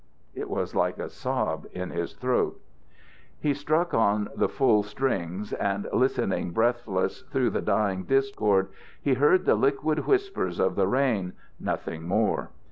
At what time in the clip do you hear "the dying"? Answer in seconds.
7.51-8.05